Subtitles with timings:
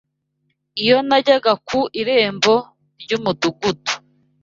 [0.83, 2.55] Iyo najyaga ku irembo
[3.01, 3.93] ry’umudugudu